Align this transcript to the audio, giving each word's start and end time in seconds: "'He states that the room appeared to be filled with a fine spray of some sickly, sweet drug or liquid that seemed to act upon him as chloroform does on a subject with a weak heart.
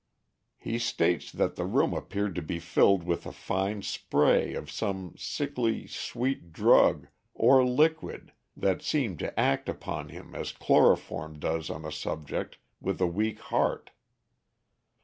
"'He 0.57 0.79
states 0.79 1.31
that 1.31 1.55
the 1.57 1.63
room 1.67 1.93
appeared 1.93 2.33
to 2.33 2.41
be 2.41 2.57
filled 2.57 3.03
with 3.03 3.27
a 3.27 3.31
fine 3.31 3.83
spray 3.83 4.55
of 4.55 4.71
some 4.71 5.13
sickly, 5.15 5.85
sweet 5.85 6.51
drug 6.51 7.05
or 7.35 7.63
liquid 7.63 8.33
that 8.57 8.81
seemed 8.81 9.19
to 9.19 9.39
act 9.39 9.69
upon 9.69 10.09
him 10.09 10.33
as 10.33 10.53
chloroform 10.53 11.37
does 11.37 11.69
on 11.69 11.85
a 11.85 11.91
subject 11.91 12.57
with 12.81 12.99
a 12.99 13.05
weak 13.05 13.37
heart. 13.53 13.91